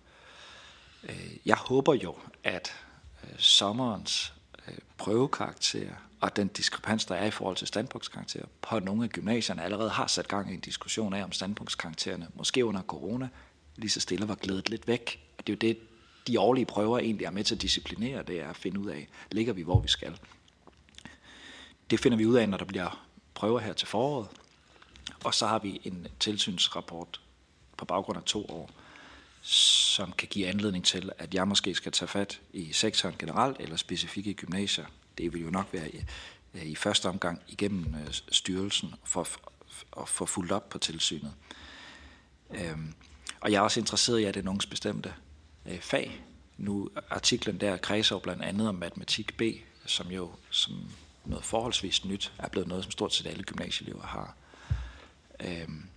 [1.03, 2.75] Øh, jeg håber jo, at
[3.23, 4.33] øh, sommerens
[4.67, 5.89] øh, prøvekarakter
[6.21, 10.07] og den diskrepans, der er i forhold til standpunktskarakterer på nogle af gymnasierne, allerede har
[10.07, 13.29] sat gang i en diskussion af, om standpunktskaraktererne, måske under corona,
[13.75, 15.19] lige så stille var glædet lidt væk.
[15.37, 15.77] Og det er jo det,
[16.27, 19.07] de årlige prøver egentlig er med til at disciplinere, det er at finde ud af,
[19.31, 20.19] ligger vi, hvor vi skal.
[21.89, 24.27] Det finder vi ud af, når der bliver prøver her til foråret.
[25.23, 27.21] Og så har vi en tilsynsrapport
[27.77, 28.69] på baggrund af to år,
[29.41, 33.75] som kan give anledning til, at jeg måske skal tage fat i sektoren generelt, eller
[33.75, 34.85] specifikke i gymnasier,
[35.17, 36.03] det vil jo nok være i,
[36.53, 39.27] øh, i første omgang igennem øh, styrelsen for
[40.01, 41.33] at få fuldt op på tilsynet.
[42.49, 42.93] Øhm,
[43.39, 45.13] og jeg er også interesseret i, at det er nogens bestemte
[45.65, 46.23] øh, fag.
[46.57, 49.41] Nu artiklen der kredser blandt andet om matematik B,
[49.85, 50.73] som jo som
[51.25, 54.35] noget forholdsvis nyt er blevet noget, som stort set alle gymnasieelever har.
[55.39, 55.89] Øhm,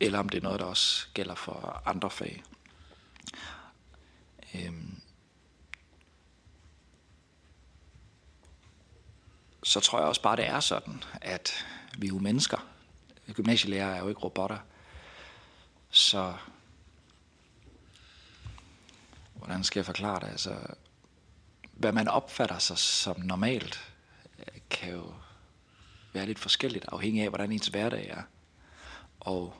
[0.00, 2.42] eller om det er noget, der også gælder for andre fag.
[4.54, 5.00] Øhm,
[9.62, 11.66] så tror jeg også bare, det er sådan, at
[11.98, 12.66] vi er jo mennesker.
[13.32, 14.58] Gymnasielærer er jo ikke robotter.
[15.90, 16.34] Så
[19.34, 20.26] hvordan skal jeg forklare det?
[20.26, 20.56] Altså,
[21.72, 23.94] hvad man opfatter sig som normalt,
[24.38, 25.14] øh, kan jo
[26.12, 28.22] være lidt forskelligt, afhængig af, hvordan ens hverdag er.
[29.20, 29.54] Og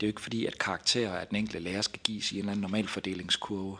[0.00, 2.38] det er jo ikke fordi, at karakterer af den enkelte lærer skal gives i en
[2.38, 3.78] eller anden normal fordelingskurve.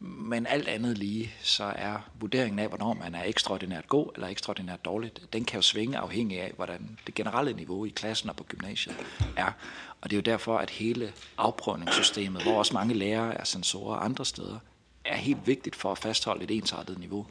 [0.00, 4.84] Men alt andet lige, så er vurderingen af, hvornår man er ekstraordinært god eller ekstraordinært
[4.84, 8.44] dårligt, den kan jo svinge afhængig af, hvordan det generelle niveau i klassen og på
[8.44, 8.96] gymnasiet
[9.36, 9.52] er.
[10.00, 14.24] Og det er jo derfor, at hele afprøvningssystemet, hvor også mange lærere er sensorer andre
[14.24, 14.58] steder,
[15.04, 17.26] er helt vigtigt for at fastholde et ensartet niveau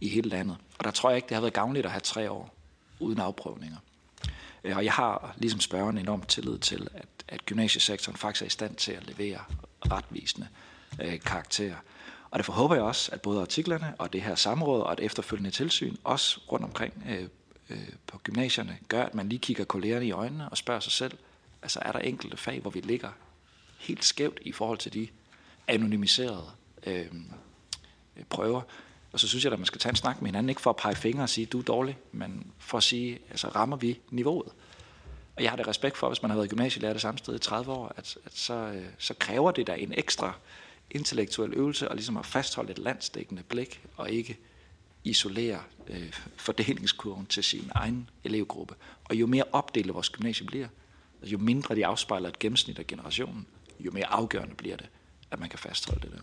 [0.00, 0.56] i hele landet.
[0.78, 2.54] Og der tror jeg ikke, det har været gavnligt at have tre år
[3.00, 3.76] uden afprøvninger.
[4.64, 8.50] Øh, og jeg har, ligesom spørgeren, enorm tillid til, at, at gymnasiesektoren faktisk er i
[8.50, 9.40] stand til at levere
[9.92, 10.48] retvisende
[11.02, 11.76] øh, karakterer.
[12.30, 15.50] Og derfor håber jeg også, at både artiklerne og det her samråd og et efterfølgende
[15.50, 17.28] tilsyn, også rundt omkring øh,
[17.70, 21.18] øh, på gymnasierne, gør, at man lige kigger kollegerne i øjnene og spørger sig selv,
[21.62, 23.08] altså er der enkelte fag, hvor vi ligger
[23.78, 25.08] helt skævt i forhold til de
[25.68, 26.50] anonymiserede
[26.86, 27.06] øh,
[28.28, 28.62] prøver.
[29.12, 30.76] Og så synes jeg, at man skal tage en snak med hinanden, ikke for at
[30.76, 34.52] pege fingre og sige, du er dårlig, men for at sige, altså rammer vi niveauet.
[35.36, 37.38] Og jeg har det respekt for, hvis man har været gymnasielærer det samme sted i
[37.38, 40.34] 30 år, at, at så, øh, så kræver det da en ekstra
[40.90, 44.38] intellektuel øvelse og ligesom at fastholde et landstækkende blik og ikke
[45.04, 48.74] isolere øh, fordelingskurven til sin egen elevgruppe.
[49.04, 50.68] Og jo mere opdelt vores gymnasie bliver,
[51.22, 53.46] jo mindre de afspejler et gennemsnit af generationen,
[53.80, 54.88] jo mere afgørende bliver det,
[55.30, 56.22] at man kan fastholde det der.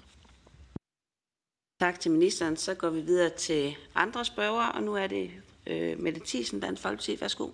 [1.79, 2.57] Tak til ministeren.
[2.57, 5.31] Så går vi videre til andre spørgere, og nu er det
[5.67, 7.21] øh, Mette Thiesen, Dansk Folkeparti.
[7.21, 7.49] Værsgo.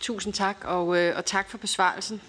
[0.00, 2.20] Tusind tak, og, øh, og tak for besvarelsen.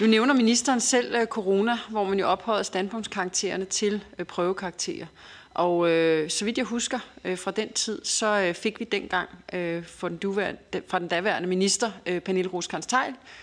[0.00, 5.06] Nu nævner ministeren selv øh, corona, hvor man jo ophøjede standpunktskaraktererne til øh, prøvekarakterer.
[5.54, 9.28] Og øh, så vidt jeg husker øh, fra den tid, så øh, fik vi dengang
[9.52, 12.88] øh, fra, den duværende, fra den daværende minister, øh, Pernille roskrands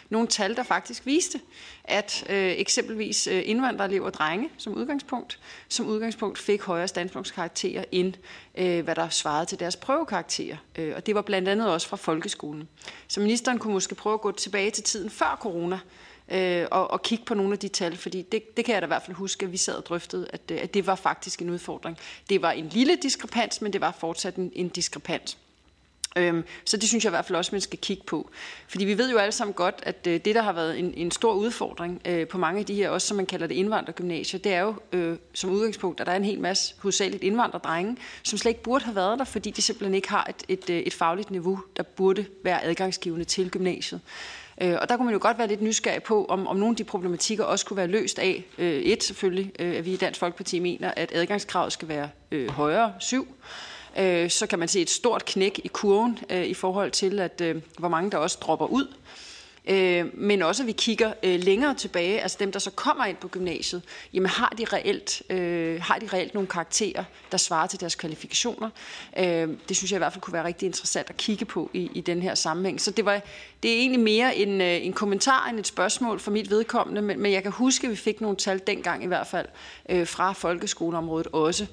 [0.09, 1.39] nogle tal, der faktisk viste,
[1.83, 8.13] at øh, eksempelvis øh, indvandrerelever og drenge som udgangspunkt, som udgangspunkt fik højere standpunktskarakterer end
[8.55, 10.57] øh, hvad der svarede til deres prøvekarakterer.
[10.75, 12.67] Øh, og det var blandt andet også fra folkeskolen.
[13.07, 15.79] Så ministeren kunne måske prøve at gå tilbage til tiden før corona,
[16.29, 18.85] øh, og, og kigge på nogle af de tal, fordi det, det kan jeg da
[18.85, 21.41] i hvert fald huske, at vi sad og drøftede, at, øh, at det var faktisk
[21.41, 21.97] en udfordring.
[22.29, 25.37] Det var en lille diskrepans, men det var fortsat en, en diskrepans.
[26.17, 28.29] Øhm, så det synes jeg i hvert fald også, man skal kigge på.
[28.67, 31.11] Fordi vi ved jo alle sammen godt, at øh, det, der har været en, en
[31.11, 34.53] stor udfordring øh, på mange af de her, også som man kalder det indvandrergymnasier, det
[34.53, 38.49] er jo øh, som udgangspunkt, at der er en hel masse hovedsageligt indvandrerdrenge, som slet
[38.49, 41.31] ikke burde have været der, fordi de simpelthen ikke har et, et, øh, et fagligt
[41.31, 44.01] niveau, der burde være adgangsgivende til gymnasiet.
[44.61, 46.75] Øh, og der kunne man jo godt være lidt nysgerrig på, om, om nogle af
[46.75, 48.43] de problematikker også kunne være løst af.
[48.57, 52.49] Øh, et selvfølgelig, øh, at vi i Dansk Folkeparti mener, at adgangskravet skal være øh,
[52.49, 53.27] højere, syv.
[53.99, 57.41] Øh, så kan man se et stort knæk i kurven øh, i forhold til, at
[57.41, 58.87] øh, hvor mange der også dropper ud
[59.69, 63.17] Øh, men også at vi kigger øh, længere tilbage, altså dem, der så kommer ind
[63.17, 63.81] på gymnasiet,
[64.13, 68.69] jamen har de reelt, øh, har de reelt nogle karakterer, der svarer til deres kvalifikationer?
[69.17, 71.91] Øh, det synes jeg i hvert fald kunne være rigtig interessant at kigge på i,
[71.93, 72.81] i den her sammenhæng.
[72.81, 73.21] Så det, var,
[73.63, 77.19] det er egentlig mere en, øh, en kommentar end et spørgsmål for mit vedkommende, men,
[77.19, 79.47] men jeg kan huske, at vi fik nogle tal dengang i hvert fald
[79.89, 81.67] øh, fra folkeskoleområdet også.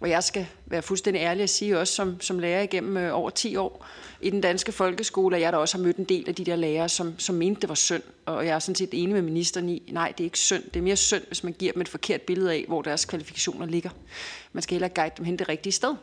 [0.00, 3.30] Og jeg skal være fuldstændig ærlig at sige, også som, som lærer igennem øh, over
[3.30, 3.86] 10 år
[4.20, 6.56] i den danske folkeskole, at jeg der også har mødt en del af de der
[6.56, 8.02] lærere, som, som mente, det var synd.
[8.26, 10.62] Og jeg er sådan set enig med ministeren i, nej, det er ikke synd.
[10.62, 13.66] Det er mere synd, hvis man giver dem et forkert billede af, hvor deres kvalifikationer
[13.66, 13.90] ligger.
[14.52, 15.94] Man skal heller guide dem hen det rigtige sted.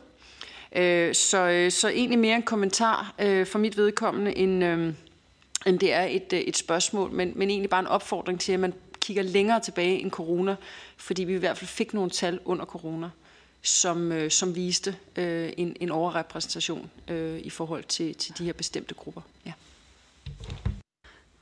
[0.76, 4.94] Øh, så, øh, så egentlig mere en kommentar øh, for mit vedkommende, end, øh,
[5.66, 8.60] end det er et, øh, et spørgsmål, men, men egentlig bare en opfordring til, at
[8.60, 10.56] man kigger længere tilbage end corona,
[10.96, 13.10] fordi vi i hvert fald fik nogle tal under corona
[13.62, 18.52] som, øh, som viste øh, en, en overrepræsentation øh, i forhold til, til de her
[18.52, 19.20] bestemte grupper.
[19.46, 19.52] Ja.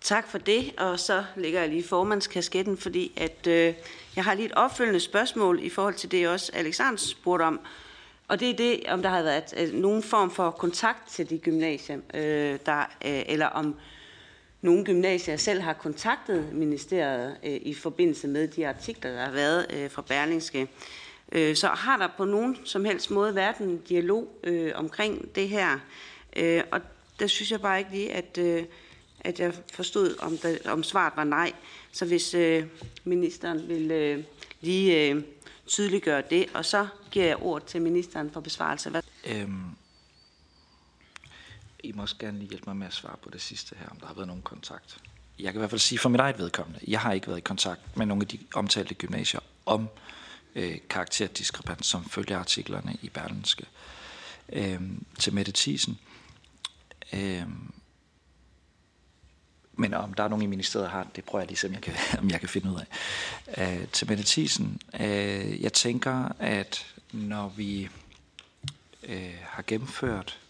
[0.01, 3.75] Tak for det, og så lægger jeg lige formandskasketten, fordi at, øh,
[4.17, 7.61] jeg har lige et opfølgende spørgsmål i forhold til det, også Alexander spurgte om.
[8.29, 11.39] Og det er det, om der har været øh, nogen form for kontakt til de
[11.39, 13.77] gymnasier, øh, der, øh, eller om
[14.63, 19.67] nogle gymnasier selv har kontaktet ministeriet øh, i forbindelse med de artikler, der har været
[19.71, 20.69] øh, fra Berlingske.
[21.33, 25.49] Øh, så har der på nogen som helst måde været en dialog øh, omkring det
[25.49, 25.79] her.
[26.37, 26.81] Øh, og
[27.19, 28.65] der synes jeg bare ikke lige, at, øh,
[29.21, 31.53] at jeg forstod, om, der, om svaret var nej.
[31.93, 32.67] Så hvis øh,
[33.05, 34.25] ministeren vil øh,
[34.61, 35.23] lige øh,
[35.67, 38.91] tydeliggøre det, og så giver jeg ord til ministeren for besvarelse.
[38.91, 39.03] Hvad?
[39.27, 39.65] Øhm,
[41.81, 43.97] I må også gerne lige hjælpe mig med at svare på det sidste her, om
[44.01, 44.99] der har været nogen kontakt.
[45.39, 47.41] Jeg kan i hvert fald sige for mit eget vedkommende, jeg har ikke været i
[47.41, 49.89] kontakt med nogle af de omtalte gymnasier om
[50.57, 53.67] øh, karakterdiskrepans, som følger artiklerne i Berlinske
[54.49, 54.81] øh,
[55.19, 55.99] til Mette Thiesen.
[57.13, 57.47] Øh,
[59.79, 61.83] Men om der er nogen i ministeriet, der har det, prøver jeg lige om jeg
[61.83, 62.87] kan, om jeg kan finde ud af.
[63.79, 67.89] Øh, til Mette Thiesen, øh, jeg tænker, at når vi
[69.03, 70.41] øh, har gennemført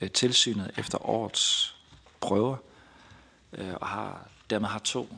[0.00, 1.76] øh, tilsynet efter årets
[2.20, 2.56] prøver,
[3.52, 5.16] øh, og har, dermed har to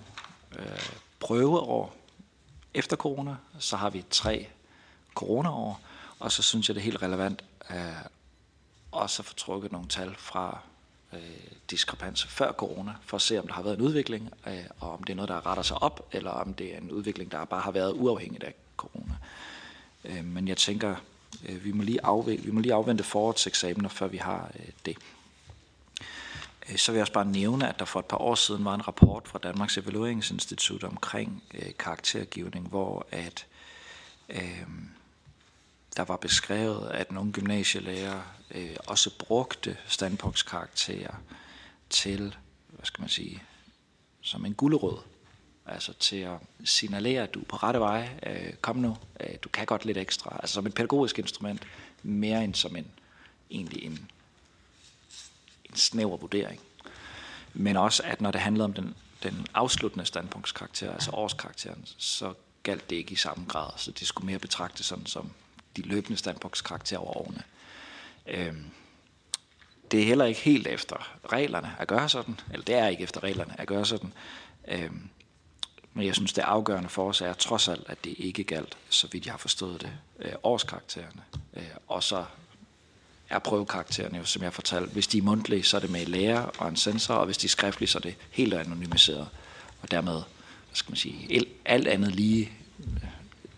[0.58, 2.03] øh, prøveår
[2.74, 4.48] efter corona, så har vi tre
[5.14, 5.80] coronaår,
[6.18, 7.76] og så synes jeg, det er helt relevant øh,
[8.92, 10.58] også at få trukket nogle tal fra
[11.12, 11.20] øh,
[11.70, 15.04] diskrepanser før corona, for at se, om der har været en udvikling, øh, og om
[15.04, 17.60] det er noget, der retter sig op, eller om det er en udvikling, der bare
[17.60, 19.14] har været uafhængigt af corona.
[20.04, 20.96] Øh, men jeg tænker,
[21.48, 24.66] øh, vi, må lige afvente, vi må lige afvente forårets eksamener, før vi har øh,
[24.86, 24.96] det.
[26.70, 28.74] Øh, så vil jeg også bare nævne, at der for et par år siden var
[28.74, 33.46] en rapport fra Danmarks Evalueringsinstitut omkring øh, karaktergivning, hvor at
[34.28, 34.62] øh,
[35.96, 41.14] der var beskrevet, at nogle gymnasielærer øh, også brugte standpunktskarakterer
[41.90, 42.36] til,
[42.68, 43.42] hvad skal man sige,
[44.20, 44.98] som en gulderåd.
[45.66, 49.48] Altså til at signalere, at du er på rette vej, øh, kom nu, øh, du
[49.48, 50.38] kan godt lidt ekstra.
[50.42, 51.62] Altså som et pædagogisk instrument,
[52.02, 52.86] mere end som en,
[53.50, 54.10] egentlig en
[55.76, 56.60] snæver vurdering.
[57.54, 62.90] Men også, at når det handlede om den, den afsluttende standpunktskarakter, altså årskarakteren, så galt
[62.90, 63.70] det ikke i samme grad.
[63.76, 65.32] Så det skulle mere betragtes sådan som
[65.76, 67.42] de løbende standpunktskarakterer over årene.
[68.26, 68.64] Øhm,
[69.90, 73.22] det er heller ikke helt efter reglerne at gøre sådan, eller det er ikke efter
[73.22, 74.12] reglerne at gøre sådan.
[74.68, 75.08] Øhm,
[75.92, 79.08] men jeg synes, det afgørende for os er trods alt, at det ikke galt, så
[79.12, 81.22] vidt jeg har forstået det, øh, årskaraktererne.
[81.54, 82.24] Øh, og så
[83.30, 86.42] er prøvekaraktererne jo, som jeg fortalte, hvis de er mundtlige, så er det med lærer
[86.42, 89.28] og en sensor, og hvis de er skriftlige, så er det helt anonymiseret.
[89.82, 93.08] Og dermed, hvad skal man sige, alt andet lige øh,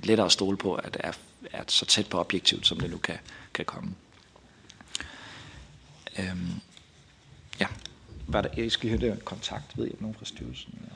[0.02, 1.12] lettere at stole på, at det er,
[1.52, 3.18] er så tæt på objektivt, som det nu kan,
[3.55, 3.94] kan komme.
[6.18, 6.61] Øhm,
[7.61, 7.66] ja,
[8.26, 10.94] var der, jeg skal høre, det kontakt, ved jeg, nogen fra styrelsen, ja,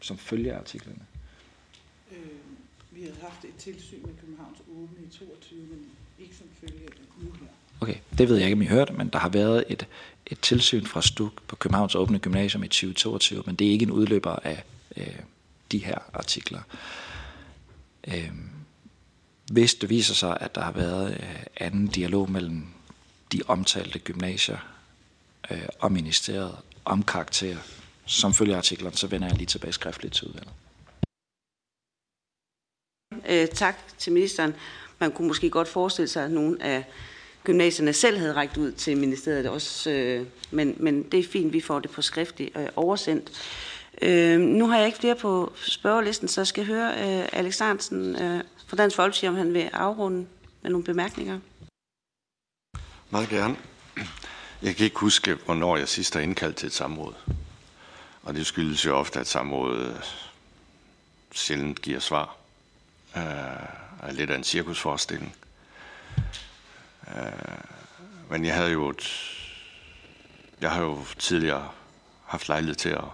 [0.00, 1.06] som følger artiklerne?
[2.12, 2.16] Øh,
[2.90, 6.90] vi havde haft et tilsyn med Københavns Åbne i 22, men ikke som følge af
[7.18, 7.46] nu her.
[7.84, 9.86] Okay, det ved jeg ikke, om I hørte, men der har været et,
[10.26, 13.90] et tilsyn fra STUK på Københavns Åbne Gymnasium i 2022, men det er ikke en
[13.90, 14.64] udløber af
[14.96, 15.18] øh,
[15.72, 16.60] de her artikler.
[18.08, 18.30] Øh,
[19.52, 22.66] hvis det viser sig, at der har været øh, anden dialog mellem
[23.32, 24.58] de omtalte gymnasier
[25.50, 27.58] øh, og ministeriet om karakterer,
[28.06, 30.52] som følger artiklerne, så vender jeg lige tilbage skriftligt til udvalget.
[33.28, 34.54] Øh, tak til ministeren.
[34.98, 36.84] Man kunne måske godt forestille sig, at nogle af
[37.44, 41.60] gymnasierne selv havde rækket ud til ministeriet også, øh, men, men det er fint, vi
[41.60, 43.30] får det på skriftligt øh, oversendt.
[44.02, 48.16] Øh, nu har jeg ikke flere på spørgerlisten, så jeg skal høre øh, Alex Hansen
[48.16, 50.26] øh, fra Dansk Folkeparti, om han vil afrunde
[50.62, 51.38] med nogle bemærkninger.
[53.10, 53.56] Meget gerne.
[54.62, 57.14] Jeg kan ikke huske, hvornår jeg sidst har indkaldt til et samråd.
[58.22, 60.00] Og det skyldes jo ofte, at samrådet
[61.32, 62.36] sjældent giver svar.
[63.16, 63.22] Øh,
[64.02, 65.36] er lidt af en cirkusforestilling.
[67.08, 67.32] Øh,
[68.30, 69.30] men jeg havde jo et,
[70.60, 71.68] jeg har jo tidligere
[72.26, 73.04] haft lejlighed til at,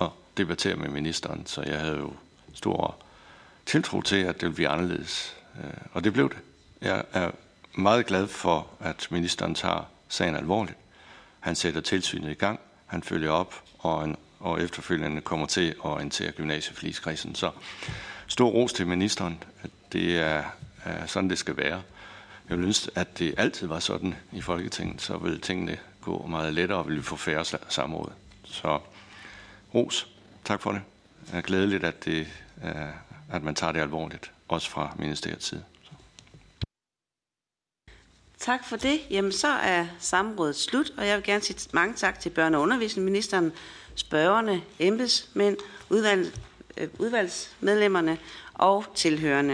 [0.00, 2.12] at debattere med ministeren, så jeg havde jo
[2.54, 2.96] stor
[3.66, 5.36] tiltro til, at det ville blive anderledes.
[5.64, 6.38] Øh, og det blev det.
[6.80, 7.30] Jeg er
[7.74, 10.76] meget glad for, at ministeren tager sagen alvorligt.
[11.40, 15.76] Han sætter tilsynet i gang, han følger op, og, en, og efterfølgende kommer til at
[15.80, 17.34] orientere gymnasieforligskredsen.
[17.34, 17.50] Så
[18.26, 19.42] stor ros til ministeren.
[19.62, 20.44] At det er,
[20.84, 21.82] er sådan, det skal være.
[22.50, 26.54] Jeg ville ønske, at det altid var sådan i Folketinget, så ville tingene gå meget
[26.54, 28.12] lettere, og ville vi få færre samråd.
[28.44, 28.80] Så
[29.74, 30.08] ros.
[30.44, 30.82] Tak for det.
[31.26, 32.26] Det er glædeligt, at, det,
[32.64, 32.74] øh,
[33.32, 35.64] at man tager det alvorligt, også fra ministeriets side.
[38.38, 39.00] Tak for det.
[39.10, 42.60] Jamen, så er samrådet slut, og jeg vil gerne sige mange tak til børne- og
[42.60, 43.52] undervisningsministeren,
[43.94, 45.56] spørgerne, embedsmænd,
[45.90, 46.38] udvalg,
[46.76, 48.18] øh, udvalgsmedlemmerne
[48.54, 49.48] og tilhørende.